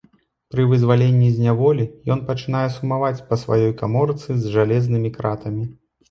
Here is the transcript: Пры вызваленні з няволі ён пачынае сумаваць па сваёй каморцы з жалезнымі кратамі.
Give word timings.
Пры 0.53 0.63
вызваленні 0.69 1.27
з 1.33 1.37
няволі 1.47 1.83
ён 2.15 2.23
пачынае 2.29 2.63
сумаваць 2.77 3.23
па 3.27 3.37
сваёй 3.41 3.69
каморцы 3.83 4.29
з 4.39 4.53
жалезнымі 4.55 5.13
кратамі. 5.19 5.63